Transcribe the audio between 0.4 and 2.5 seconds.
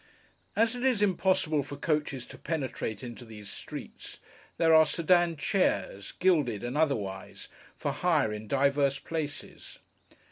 As it is impossible for coaches to